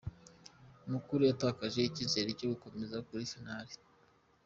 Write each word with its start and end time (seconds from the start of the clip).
Mukura 0.89 1.23
yatakaje 1.27 1.79
icyizere 1.83 2.29
cyo 2.39 2.47
gukomeza 2.51 2.97
kuri 3.07 3.23
finali 3.33 3.71